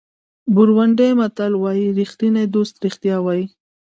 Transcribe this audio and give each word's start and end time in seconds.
بورونډي 0.53 1.09
متل 1.19 1.51
وایي 1.63 1.85
ریښتینی 1.99 2.45
دوست 2.55 2.73
رښتیا 2.85 3.17
وایي. 3.21 3.45